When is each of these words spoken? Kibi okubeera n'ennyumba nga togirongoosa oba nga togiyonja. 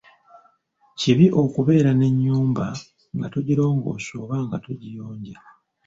Kibi 0.99 1.25
okubeera 1.41 1.91
n'ennyumba 1.95 2.65
nga 3.15 3.27
togirongoosa 3.33 4.11
oba 4.23 4.35
nga 4.45 4.57
togiyonja. 4.65 5.37